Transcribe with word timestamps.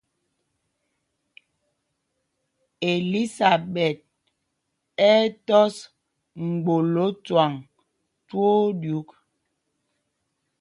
Elisaɓɛt 2.91 3.97
ɛ́ 5.09 5.15
ɛ́ 5.23 5.31
tɔ́s 5.47 5.75
mgbolǒ 6.45 7.05
cwâŋ 7.25 7.51
twóó 8.27 8.61
ɗyûk. 8.81 9.09